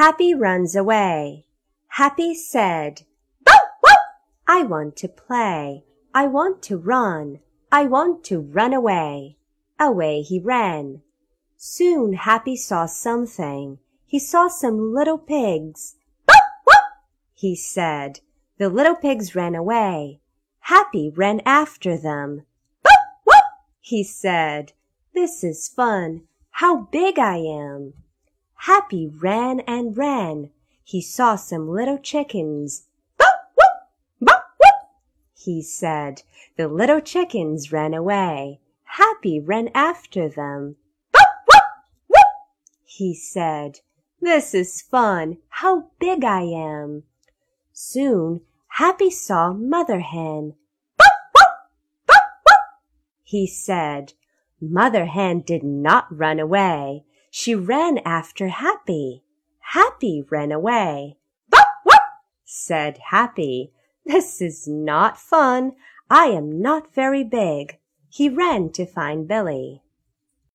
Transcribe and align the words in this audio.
Happy 0.00 0.32
runs 0.32 0.74
away. 0.74 1.44
Happy 1.88 2.34
said, 2.34 3.02
Bow 3.44 3.52
wow! 3.82 3.96
I 4.48 4.62
want 4.62 4.96
to 4.96 5.08
play. 5.08 5.84
I 6.14 6.26
want 6.26 6.62
to 6.62 6.78
run. 6.78 7.40
I 7.70 7.84
want 7.84 8.24
to 8.24 8.40
run 8.40 8.72
away. 8.72 9.36
Away 9.78 10.22
he 10.22 10.40
ran. 10.40 11.02
Soon 11.58 12.14
Happy 12.14 12.56
saw 12.56 12.86
something. 12.86 13.78
He 14.06 14.18
saw 14.18 14.48
some 14.48 14.94
little 14.94 15.18
pigs. 15.18 15.96
Bow 16.26 16.32
wow! 16.66 16.80
he 17.34 17.54
said. 17.54 18.20
The 18.56 18.70
little 18.70 18.96
pigs 18.96 19.34
ran 19.34 19.54
away. 19.54 20.22
Happy 20.60 21.10
ran 21.10 21.42
after 21.44 21.98
them. 21.98 22.46
Bow 22.82 22.90
wow! 23.26 23.34
he 23.80 24.02
said. 24.02 24.72
This 25.12 25.44
is 25.44 25.68
fun. 25.68 26.22
How 26.52 26.88
big 26.90 27.18
I 27.18 27.36
am! 27.36 27.92
Happy 28.64 29.06
ran 29.06 29.60
and 29.60 29.96
ran. 29.96 30.50
He 30.84 31.00
saw 31.00 31.34
some 31.34 31.66
little 31.66 31.96
chickens. 31.96 32.88
Bow 33.16 33.24
wow! 33.56 33.64
Bow 34.20 34.42
wow! 34.60 34.88
he 35.34 35.62
said. 35.62 36.22
The 36.58 36.68
little 36.68 37.00
chickens 37.00 37.72
ran 37.72 37.94
away. 37.94 38.60
Happy 38.84 39.40
ran 39.40 39.70
after 39.74 40.28
them. 40.28 40.76
Bow 41.10 41.24
wow! 41.48 41.60
Wow! 42.08 42.20
he 42.84 43.14
said. 43.14 43.80
This 44.20 44.52
is 44.52 44.82
fun. 44.82 45.38
How 45.48 45.86
big 45.98 46.22
I 46.22 46.42
am! 46.42 47.04
Soon 47.72 48.42
Happy 48.74 49.10
saw 49.10 49.54
Mother 49.54 50.00
Hen. 50.00 50.54
Bow 50.98 51.06
wow! 51.34 51.46
Bow 52.06 52.14
wow! 52.46 52.56
he 53.24 53.46
said. 53.46 54.12
Mother 54.60 55.06
Hen 55.06 55.40
did 55.40 55.62
not 55.62 56.14
run 56.14 56.38
away. 56.38 57.06
She 57.30 57.54
ran 57.54 57.98
after 57.98 58.48
Happy. 58.48 59.22
Happy 59.60 60.24
ran 60.30 60.50
away. 60.50 61.16
Bow 61.48 61.62
wow! 61.84 61.96
said 62.44 62.98
Happy. 63.10 63.72
This 64.04 64.42
is 64.42 64.66
not 64.66 65.16
fun. 65.16 65.72
I 66.10 66.26
am 66.26 66.60
not 66.60 66.92
very 66.92 67.22
big. 67.22 67.78
He 68.08 68.28
ran 68.28 68.72
to 68.72 68.84
find 68.84 69.28
Billy. 69.28 69.82